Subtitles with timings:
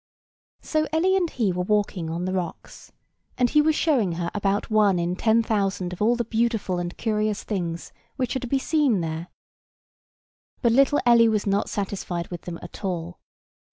[0.61, 2.91] So Ellie and he were walking on the rocks,
[3.37, 6.97] and he was showing her about one in ten thousand of all the beautiful and
[6.97, 9.27] curious things which are to be seen there.
[10.63, 13.19] But little Ellie was not satisfied with them at all.